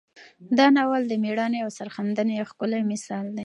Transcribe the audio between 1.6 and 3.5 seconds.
او سرښندنې یو ښکلی مثال دی.